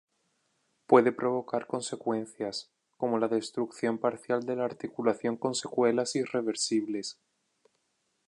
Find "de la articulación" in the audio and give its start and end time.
4.47-5.37